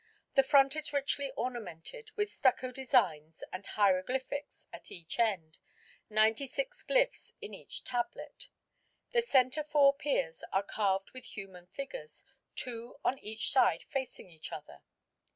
The 0.33 0.41
front 0.41 0.75
is 0.75 0.91
richly 0.93 1.29
ornamented 1.37 2.09
with 2.15 2.31
stucco 2.31 2.71
designs 2.71 3.43
and 3.53 3.63
hieroglyphics 3.63 4.65
at 4.73 4.89
each 4.91 5.19
end, 5.19 5.59
ninety 6.09 6.47
six 6.47 6.83
glyphs 6.83 7.33
in 7.39 7.53
each 7.53 7.83
tablet. 7.83 8.47
The 9.11 9.21
centre 9.21 9.63
four 9.63 9.93
piers 9.93 10.43
are 10.51 10.63
carved 10.63 11.11
with 11.11 11.25
human 11.25 11.67
figures, 11.67 12.25
two 12.55 12.95
on 13.05 13.19
each 13.19 13.51
side 13.51 13.83
facing 13.83 14.31
each 14.31 14.51
other. 14.51 14.81